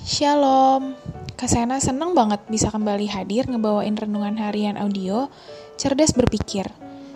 Shalom, 0.00 0.96
Kak 1.36 1.52
Sena 1.52 1.76
seneng 1.76 2.16
banget 2.16 2.40
bisa 2.48 2.72
kembali 2.72 3.04
hadir 3.04 3.44
ngebawain 3.44 3.92
renungan 3.92 4.40
harian 4.40 4.80
audio 4.80 5.28
Cerdas 5.76 6.16
Berpikir. 6.16 6.64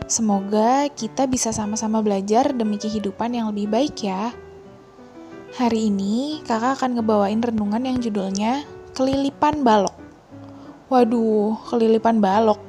Semoga 0.04 0.92
kita 0.92 1.24
bisa 1.24 1.48
sama-sama 1.48 2.04
belajar 2.04 2.52
demi 2.52 2.76
kehidupan 2.76 3.32
yang 3.32 3.48
lebih 3.48 3.72
baik 3.72 4.04
ya. 4.04 4.36
Hari 5.56 5.88
ini 5.88 6.44
kakak 6.44 6.84
akan 6.84 7.00
ngebawain 7.00 7.40
renungan 7.40 7.88
yang 7.88 7.96
judulnya 8.04 8.68
Kelilipan 8.92 9.64
Balok. 9.64 9.96
Waduh, 10.92 11.56
kelilipan 11.72 12.20
balok. 12.20 12.60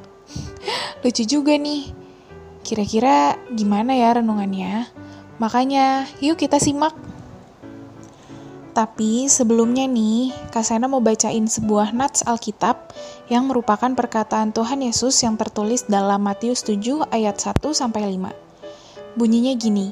Lucu 1.03 1.27
juga 1.27 1.59
nih. 1.59 1.91
Kira-kira 2.63 3.35
gimana 3.51 3.99
ya 3.99 4.15
renungannya? 4.15 4.87
Makanya, 5.43 6.07
yuk 6.23 6.39
kita 6.39 6.55
simak. 6.55 7.10
Tapi 8.71 9.27
sebelumnya 9.27 9.83
nih, 9.83 10.31
Kak 10.47 10.63
Sena 10.63 10.87
mau 10.87 11.03
bacain 11.03 11.43
sebuah 11.43 11.91
nats 11.91 12.23
Alkitab 12.23 12.95
yang 13.27 13.43
merupakan 13.43 13.91
perkataan 13.91 14.55
Tuhan 14.55 14.79
Yesus 14.79 15.19
yang 15.27 15.35
tertulis 15.35 15.83
dalam 15.91 16.23
Matius 16.23 16.63
7 16.63 17.03
ayat 17.11 17.35
1 17.35 17.59
sampai 17.75 18.15
5. 18.15 18.31
Bunyinya 19.19 19.51
gini: 19.59 19.91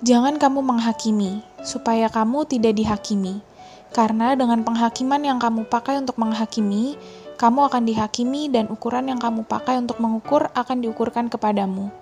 Jangan 0.00 0.40
kamu 0.40 0.64
menghakimi, 0.64 1.44
supaya 1.60 2.08
kamu 2.08 2.48
tidak 2.48 2.72
dihakimi. 2.72 3.44
Karena 3.92 4.32
dengan 4.32 4.64
penghakiman 4.64 5.20
yang 5.20 5.36
kamu 5.36 5.68
pakai 5.68 6.00
untuk 6.00 6.16
menghakimi, 6.16 6.96
kamu 7.36 7.68
akan 7.68 7.84
dihakimi 7.84 8.48
dan 8.48 8.72
ukuran 8.72 9.12
yang 9.12 9.20
kamu 9.20 9.44
pakai 9.44 9.76
untuk 9.76 10.00
mengukur 10.00 10.48
akan 10.56 10.80
diukurkan 10.80 11.28
kepadamu. 11.28 11.92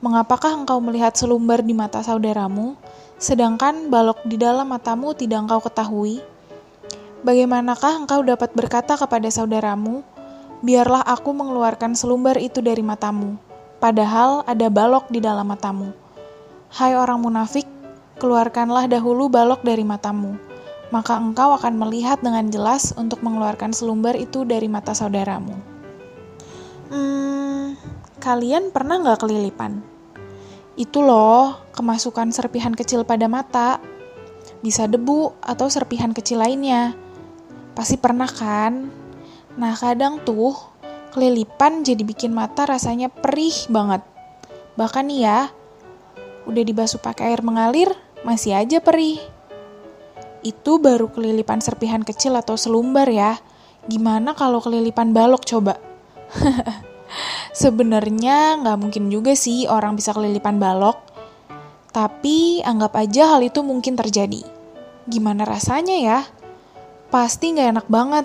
Mengapakah 0.00 0.64
engkau 0.64 0.80
melihat 0.80 1.12
selumbar 1.12 1.60
di 1.60 1.76
mata 1.76 2.00
saudaramu, 2.00 2.72
sedangkan 3.20 3.92
balok 3.92 4.24
di 4.24 4.40
dalam 4.40 4.64
matamu 4.72 5.12
tidak 5.12 5.44
engkau 5.44 5.60
ketahui? 5.60 6.24
Bagaimanakah 7.20 8.00
engkau 8.00 8.24
dapat 8.24 8.48
berkata 8.56 8.96
kepada 8.96 9.28
saudaramu, 9.28 10.00
"Biarlah 10.64 11.04
aku 11.04 11.36
mengeluarkan 11.36 11.92
selumbar 11.92 12.40
itu 12.40 12.64
dari 12.64 12.80
matamu," 12.80 13.36
padahal 13.76 14.40
ada 14.48 14.72
balok 14.72 15.12
di 15.12 15.20
dalam 15.20 15.44
matamu? 15.44 15.92
Hai 16.72 16.96
orang 16.96 17.20
munafik, 17.20 17.68
keluarkanlah 18.16 18.88
dahulu 18.88 19.28
balok 19.28 19.60
dari 19.60 19.84
matamu, 19.84 20.40
maka 20.88 21.20
engkau 21.20 21.52
akan 21.60 21.76
melihat 21.76 22.24
dengan 22.24 22.48
jelas 22.48 22.96
untuk 22.96 23.20
mengeluarkan 23.20 23.76
selumbar 23.76 24.16
itu 24.16 24.48
dari 24.48 24.64
mata 24.64 24.96
saudaramu. 24.96 25.60
Hmm, 26.88 27.76
kalian 28.16 28.72
pernah 28.72 28.96
nggak 28.96 29.28
kelilipan? 29.28 29.89
Itu 30.80 31.04
loh, 31.04 31.60
kemasukan 31.76 32.32
serpihan 32.32 32.72
kecil 32.72 33.04
pada 33.04 33.28
mata. 33.28 33.84
Bisa 34.64 34.88
debu 34.88 35.36
atau 35.44 35.68
serpihan 35.68 36.16
kecil 36.16 36.40
lainnya. 36.40 36.96
Pasti 37.76 38.00
pernah 38.00 38.24
kan? 38.24 38.88
Nah, 39.60 39.76
kadang 39.76 40.24
tuh 40.24 40.56
kelilipan 41.12 41.84
jadi 41.84 42.00
bikin 42.00 42.32
mata 42.32 42.64
rasanya 42.64 43.12
perih 43.12 43.52
banget. 43.68 44.00
Bahkan 44.80 45.04
nih 45.12 45.20
ya, 45.20 45.40
udah 46.48 46.64
dibasuh 46.64 46.96
pakai 46.96 47.36
air 47.36 47.44
mengalir, 47.44 47.92
masih 48.24 48.56
aja 48.56 48.80
perih. 48.80 49.20
Itu 50.40 50.80
baru 50.80 51.12
kelilipan 51.12 51.60
serpihan 51.60 52.00
kecil 52.00 52.32
atau 52.40 52.56
selumbar 52.56 53.12
ya. 53.12 53.36
Gimana 53.84 54.32
kalau 54.32 54.64
kelilipan 54.64 55.12
balok 55.12 55.44
coba? 55.44 55.76
Sebenarnya 57.60 58.56
nggak 58.56 58.78
mungkin 58.80 59.12
juga 59.12 59.36
sih 59.36 59.68
orang 59.68 59.92
bisa 59.92 60.16
kelilipan 60.16 60.56
balok. 60.56 60.96
Tapi 61.92 62.64
anggap 62.64 62.96
aja 62.96 63.36
hal 63.36 63.44
itu 63.44 63.60
mungkin 63.60 64.00
terjadi. 64.00 64.40
Gimana 65.04 65.44
rasanya 65.44 65.96
ya? 66.00 66.20
Pasti 67.12 67.52
nggak 67.52 67.68
enak 67.76 67.86
banget. 67.92 68.24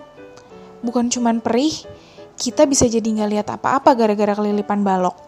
Bukan 0.87 1.11
cuman 1.11 1.43
perih, 1.43 1.75
kita 2.39 2.63
bisa 2.63 2.87
jadi 2.87 3.03
nggak 3.03 3.31
lihat 3.35 3.47
apa-apa 3.51 3.91
gara-gara 3.91 4.39
kelilipan 4.39 4.87
balok. 4.87 5.19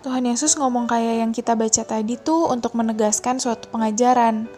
Tuhan 0.00 0.24
Yesus 0.24 0.56
ngomong 0.56 0.88
kayak 0.88 1.20
yang 1.20 1.36
kita 1.36 1.52
baca 1.52 1.84
tadi 1.84 2.16
tuh 2.16 2.48
untuk 2.48 2.72
menegaskan 2.72 3.36
suatu 3.36 3.68
pengajaran, 3.76 4.48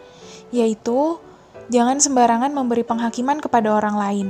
yaitu 0.55 1.19
jangan 1.67 1.99
sembarangan 1.99 2.55
memberi 2.55 2.87
penghakiman 2.87 3.43
kepada 3.43 3.75
orang 3.75 3.99
lain. 3.99 4.27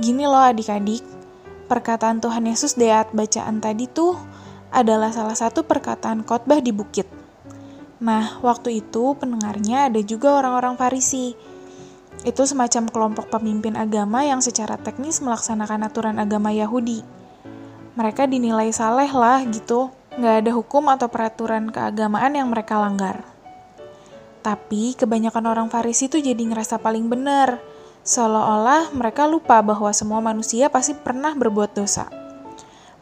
Gini 0.00 0.24
loh 0.24 0.40
adik-adik, 0.40 1.04
perkataan 1.66 2.22
Tuhan 2.22 2.46
Yesus 2.46 2.78
di 2.78 2.88
ayat 2.88 3.10
bacaan 3.12 3.60
tadi 3.60 3.90
tuh 3.90 4.14
adalah 4.70 5.10
salah 5.10 5.34
satu 5.34 5.66
perkataan 5.66 6.22
khotbah 6.22 6.62
di 6.62 6.70
bukit. 6.70 7.06
Nah, 8.02 8.38
waktu 8.44 8.84
itu 8.84 9.16
pendengarnya 9.16 9.88
ada 9.88 10.00
juga 10.04 10.36
orang-orang 10.36 10.76
Farisi. 10.76 11.32
Itu 12.24 12.44
semacam 12.44 12.90
kelompok 12.90 13.26
pemimpin 13.32 13.76
agama 13.78 14.24
yang 14.24 14.44
secara 14.44 14.76
teknis 14.76 15.22
melaksanakan 15.22 15.86
aturan 15.86 16.16
agama 16.18 16.52
Yahudi. 16.52 17.00
Mereka 17.96 18.28
dinilai 18.28 18.68
saleh 18.74 19.08
lah 19.08 19.40
gitu, 19.48 19.88
nggak 20.20 20.44
ada 20.44 20.50
hukum 20.52 20.92
atau 20.92 21.08
peraturan 21.08 21.72
keagamaan 21.72 22.36
yang 22.36 22.52
mereka 22.52 22.76
langgar. 22.76 23.24
Tapi 24.44 24.94
kebanyakan 24.94 25.44
orang 25.48 25.68
Farisi 25.72 26.06
tuh 26.06 26.20
jadi 26.20 26.38
ngerasa 26.38 26.78
paling 26.78 27.08
benar, 27.08 27.58
Seolah-olah 28.06 28.94
mereka 28.94 29.26
lupa 29.26 29.58
bahwa 29.66 29.90
semua 29.90 30.22
manusia 30.22 30.70
pasti 30.70 30.94
pernah 30.94 31.34
berbuat 31.34 31.74
dosa. 31.74 32.06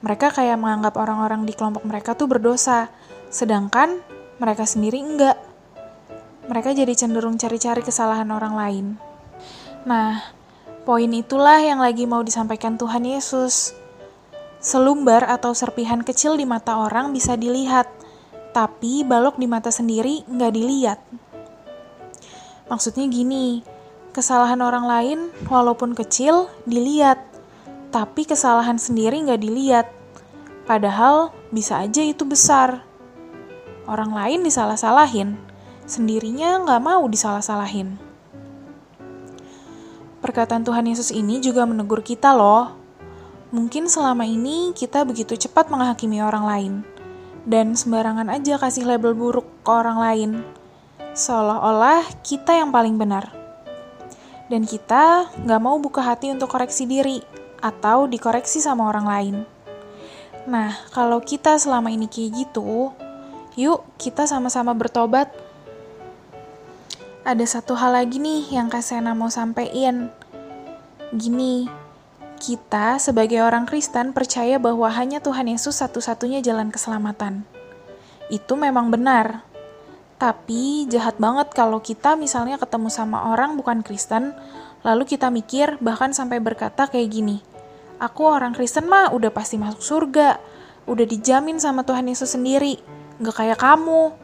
Mereka 0.00 0.32
kayak 0.32 0.56
menganggap 0.56 0.96
orang-orang 0.96 1.44
di 1.44 1.52
kelompok 1.52 1.84
mereka 1.84 2.16
tuh 2.16 2.24
berdosa, 2.24 2.88
sedangkan 3.28 4.00
mereka 4.40 4.64
sendiri 4.64 5.04
enggak. 5.04 5.36
Mereka 6.48 6.72
jadi 6.72 6.96
cenderung 6.96 7.36
cari-cari 7.36 7.84
kesalahan 7.84 8.32
orang 8.32 8.56
lain. 8.56 8.86
Nah, 9.84 10.24
poin 10.88 11.12
itulah 11.12 11.60
yang 11.60 11.84
lagi 11.84 12.08
mau 12.08 12.24
disampaikan 12.24 12.80
Tuhan 12.80 13.04
Yesus. 13.04 13.76
Selumbar 14.64 15.28
atau 15.28 15.52
serpihan 15.52 16.00
kecil 16.00 16.40
di 16.40 16.48
mata 16.48 16.80
orang 16.80 17.12
bisa 17.12 17.36
dilihat, 17.36 17.92
tapi 18.56 19.04
balok 19.04 19.36
di 19.36 19.44
mata 19.44 19.68
sendiri 19.68 20.24
nggak 20.24 20.52
dilihat. 20.56 21.00
Maksudnya 22.72 23.04
gini, 23.12 23.73
Kesalahan 24.14 24.62
orang 24.62 24.86
lain, 24.86 25.18
walaupun 25.50 25.90
kecil, 25.90 26.46
dilihat, 26.70 27.18
tapi 27.90 28.22
kesalahan 28.22 28.78
sendiri 28.78 29.18
nggak 29.26 29.42
dilihat. 29.42 29.90
Padahal 30.70 31.34
bisa 31.50 31.82
aja 31.82 31.98
itu 31.98 32.22
besar. 32.22 32.86
Orang 33.90 34.14
lain 34.14 34.46
disalah-salahin, 34.46 35.34
sendirinya 35.90 36.62
nggak 36.62 36.78
mau 36.78 37.02
disalah-salahin. 37.10 37.98
Perkataan 40.22 40.62
Tuhan 40.62 40.86
Yesus 40.86 41.10
ini 41.10 41.42
juga 41.42 41.66
menegur 41.66 41.98
kita 42.06 42.38
loh. 42.38 42.70
Mungkin 43.50 43.90
selama 43.90 44.30
ini 44.30 44.70
kita 44.78 45.02
begitu 45.02 45.34
cepat 45.34 45.74
menghakimi 45.74 46.22
orang 46.22 46.46
lain, 46.46 46.72
dan 47.50 47.74
sembarangan 47.74 48.30
aja 48.30 48.62
kasih 48.62 48.86
label 48.86 49.10
buruk 49.10 49.50
ke 49.66 49.70
orang 49.74 49.98
lain. 49.98 50.30
Seolah-olah 51.18 52.22
kita 52.22 52.54
yang 52.62 52.70
paling 52.70 52.94
benar 52.94 53.43
dan 54.52 54.68
kita 54.68 55.32
nggak 55.40 55.62
mau 55.62 55.80
buka 55.80 56.04
hati 56.04 56.32
untuk 56.32 56.52
koreksi 56.52 56.84
diri 56.84 57.20
atau 57.64 58.04
dikoreksi 58.04 58.60
sama 58.60 58.88
orang 58.92 59.06
lain. 59.08 59.36
Nah, 60.44 60.76
kalau 60.92 61.24
kita 61.24 61.56
selama 61.56 61.88
ini 61.88 62.04
kayak 62.04 62.44
gitu, 62.44 62.92
yuk 63.56 63.80
kita 63.96 64.28
sama-sama 64.28 64.76
bertobat. 64.76 65.32
Ada 67.24 67.56
satu 67.56 67.72
hal 67.72 67.96
lagi 67.96 68.20
nih 68.20 68.52
yang 68.52 68.68
Kak 68.68 68.84
Sena 68.84 69.16
mau 69.16 69.32
sampein. 69.32 70.12
Gini, 71.16 71.64
kita 72.36 73.00
sebagai 73.00 73.40
orang 73.40 73.64
Kristen 73.64 74.12
percaya 74.12 74.60
bahwa 74.60 74.92
hanya 74.92 75.24
Tuhan 75.24 75.48
Yesus 75.48 75.80
satu-satunya 75.80 76.44
jalan 76.44 76.68
keselamatan. 76.68 77.48
Itu 78.28 78.60
memang 78.60 78.92
benar, 78.92 79.40
tapi 80.14 80.86
jahat 80.86 81.18
banget 81.18 81.50
kalau 81.50 81.82
kita 81.82 82.14
misalnya 82.14 82.56
ketemu 82.56 82.88
sama 82.88 83.34
orang 83.34 83.58
bukan 83.58 83.82
Kristen, 83.82 84.32
lalu 84.86 85.04
kita 85.04 85.28
mikir 85.28 85.76
bahkan 85.82 86.14
sampai 86.14 86.38
berkata 86.38 86.86
kayak 86.86 87.08
gini, 87.10 87.42
aku 87.98 88.26
orang 88.26 88.54
Kristen 88.54 88.86
mah 88.86 89.10
udah 89.10 89.34
pasti 89.34 89.58
masuk 89.58 89.82
surga, 89.82 90.38
udah 90.86 91.06
dijamin 91.08 91.58
sama 91.58 91.82
Tuhan 91.82 92.06
Yesus 92.06 92.38
sendiri, 92.38 92.78
gak 93.18 93.36
kayak 93.42 93.58
kamu. 93.58 94.14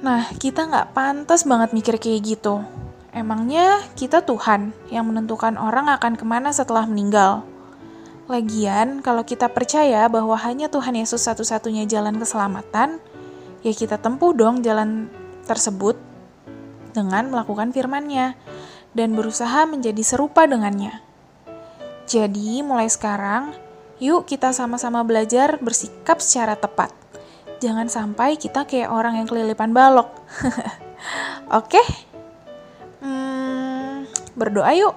Nah, 0.00 0.32
kita 0.40 0.64
nggak 0.64 0.96
pantas 0.96 1.44
banget 1.44 1.76
mikir 1.76 2.00
kayak 2.00 2.24
gitu. 2.24 2.64
Emangnya 3.12 3.84
kita 3.98 4.24
Tuhan 4.24 4.72
yang 4.88 5.04
menentukan 5.04 5.60
orang 5.60 5.92
akan 5.92 6.16
ke 6.16 6.24
mana 6.24 6.54
setelah 6.56 6.88
meninggal. 6.88 7.44
Lagian, 8.30 9.02
kalau 9.02 9.26
kita 9.26 9.50
percaya 9.50 10.06
bahwa 10.06 10.38
hanya 10.40 10.70
Tuhan 10.70 10.94
Yesus 10.94 11.26
satu-satunya 11.26 11.84
jalan 11.90 12.16
keselamatan, 12.16 13.02
ya 13.60 13.72
kita 13.76 14.00
tempuh 14.00 14.32
dong 14.32 14.64
jalan 14.64 15.12
tersebut 15.44 15.98
dengan 16.90 17.30
melakukan 17.30 17.70
firman-Nya 17.70 18.34
dan 18.94 19.14
berusaha 19.14 19.66
menjadi 19.68 20.02
serupa 20.02 20.46
dengannya. 20.46 20.98
Jadi, 22.10 22.66
mulai 22.66 22.90
sekarang, 22.90 23.54
yuk 24.02 24.26
kita 24.26 24.50
sama-sama 24.50 25.06
belajar 25.06 25.62
bersikap 25.62 26.18
secara 26.18 26.58
tepat. 26.58 26.90
Jangan 27.62 27.86
sampai 27.86 28.34
kita 28.34 28.66
kayak 28.66 28.90
orang 28.90 29.22
yang 29.22 29.30
kelilipan 29.30 29.70
balok. 29.70 30.10
Oke? 31.60 31.78
Hmm, 32.98 34.10
berdoa 34.34 34.74
yuk. 34.74 34.96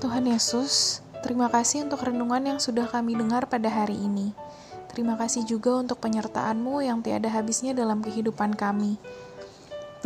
Tuhan 0.00 0.24
Yesus, 0.24 1.04
terima 1.20 1.52
kasih 1.52 1.84
untuk 1.84 2.04
renungan 2.08 2.56
yang 2.56 2.58
sudah 2.62 2.88
kami 2.88 3.12
dengar 3.18 3.44
pada 3.44 3.68
hari 3.68 4.00
ini. 4.00 4.32
Terima 4.94 5.18
kasih 5.18 5.42
juga 5.42 5.74
untuk 5.74 5.98
penyertaan-Mu 5.98 6.78
yang 6.78 7.02
tiada 7.02 7.26
habisnya 7.26 7.74
dalam 7.74 7.98
kehidupan 7.98 8.54
kami. 8.54 8.94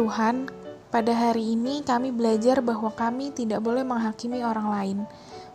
Tuhan, 0.00 0.49
pada 0.88 1.12
hari 1.12 1.52
ini 1.52 1.85
kami 1.85 2.08
belajar 2.08 2.64
bahwa 2.64 2.88
kami 2.96 3.29
tidak 3.29 3.61
boleh 3.61 3.85
menghakimi 3.85 4.40
orang 4.40 4.73
lain, 4.73 4.99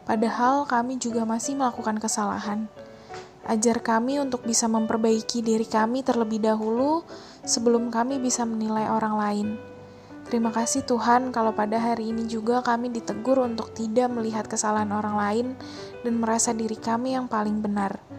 padahal 0.05 0.69
kami 0.69 1.01
juga 1.01 1.25
masih 1.25 1.57
melakukan 1.57 1.97
kesalahan. 1.97 2.69
Ajar 3.49 3.81
kami 3.81 4.21
untuk 4.21 4.45
bisa 4.45 4.69
memperbaiki 4.69 5.41
diri 5.41 5.65
kami 5.65 6.05
terlebih 6.05 6.37
dahulu 6.37 7.01
sebelum 7.41 7.89
kami 7.89 8.21
bisa 8.21 8.45
menilai 8.45 8.85
orang 8.85 9.17
lain. 9.17 9.47
Terima 10.29 10.53
kasih 10.53 10.85
Tuhan 10.85 11.33
kalau 11.33 11.57
pada 11.57 11.81
hari 11.81 12.13
ini 12.13 12.29
juga 12.29 12.61
kami 12.61 12.93
ditegur 12.93 13.41
untuk 13.41 13.73
tidak 13.73 14.13
melihat 14.13 14.45
kesalahan 14.45 14.93
orang 14.93 15.17
lain 15.17 15.47
dan 16.05 16.21
merasa 16.21 16.53
diri 16.53 16.77
kami 16.77 17.17
yang 17.17 17.25
paling 17.25 17.57
benar. 17.57 18.12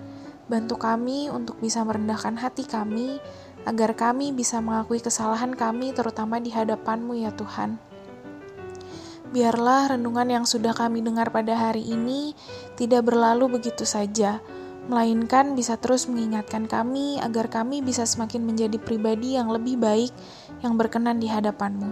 Bantu 0.44 0.76
kami 0.76 1.32
untuk 1.32 1.56
bisa 1.60 1.80
merendahkan 1.84 2.36
hati 2.36 2.68
kami 2.68 3.16
agar 3.64 3.96
kami 3.96 4.36
bisa 4.36 4.60
mengakui 4.60 5.00
kesalahan 5.00 5.56
kami 5.56 5.96
terutama 5.96 6.36
di 6.36 6.52
hadapan-Mu 6.52 7.16
ya 7.16 7.32
Tuhan. 7.32 7.80
Biarlah 9.32 9.96
renungan 9.96 10.28
yang 10.30 10.44
sudah 10.46 10.76
kami 10.76 11.00
dengar 11.02 11.32
pada 11.32 11.56
hari 11.58 11.82
ini 11.82 12.36
tidak 12.76 13.08
berlalu 13.08 13.58
begitu 13.58 13.82
saja, 13.82 14.38
melainkan 14.86 15.56
bisa 15.56 15.80
terus 15.80 16.06
mengingatkan 16.06 16.68
kami 16.68 17.18
agar 17.18 17.48
kami 17.48 17.80
bisa 17.80 18.04
semakin 18.04 18.44
menjadi 18.44 18.76
pribadi 18.76 19.34
yang 19.34 19.48
lebih 19.48 19.80
baik 19.80 20.12
yang 20.60 20.76
berkenan 20.76 21.18
di 21.18 21.26
hadapan-Mu. 21.26 21.90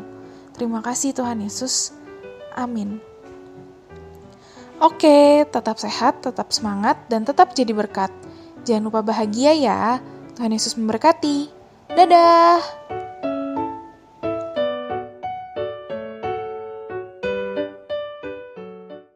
Terima 0.52 0.84
kasih 0.84 1.16
Tuhan 1.16 1.40
Yesus. 1.40 1.96
Amin. 2.52 3.00
Oke, 4.82 5.48
tetap 5.48 5.80
sehat, 5.80 6.20
tetap 6.20 6.52
semangat, 6.52 7.00
dan 7.08 7.24
tetap 7.24 7.56
jadi 7.56 7.72
berkat. 7.72 8.12
Jangan 8.62 8.82
lupa 8.88 9.00
bahagia 9.02 9.52
ya. 9.54 9.98
Tuhan 10.38 10.54
Yesus 10.54 10.78
memberkati. 10.78 11.50
Dadah! 11.92 12.81